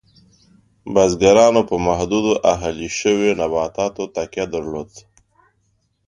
[0.93, 4.91] بزګرانو په محدودو اهلي شویو نباتاتو تکیه درلود.